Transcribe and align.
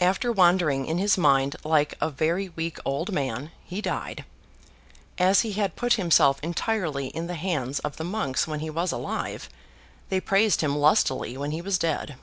After 0.00 0.32
wandering 0.32 0.86
in 0.86 0.98
his 0.98 1.16
mind 1.16 1.54
like 1.62 1.94
a 2.00 2.10
very 2.10 2.48
weak 2.48 2.78
old 2.84 3.12
man, 3.12 3.52
he 3.62 3.80
died. 3.80 4.24
As 5.18 5.42
he 5.42 5.52
had 5.52 5.76
put 5.76 5.92
himself 5.92 6.40
entirely 6.42 7.06
in 7.10 7.28
the 7.28 7.36
hands 7.36 7.78
of 7.78 7.96
the 7.96 8.02
monks 8.02 8.48
when 8.48 8.58
he 8.58 8.70
was 8.70 8.90
alive, 8.90 9.48
they 10.08 10.20
praised 10.20 10.62
him 10.62 10.76
lustily 10.76 11.36
when 11.36 11.52
he 11.52 11.62
was 11.62 11.78
dead. 11.78 12.16